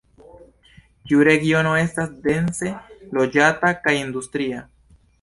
Tiu 1.11 1.21
regiono 1.29 1.75
estas 1.83 2.11
dense 2.25 2.75
loĝata 3.21 3.75
kaj 3.87 3.99
industria. 4.03 4.69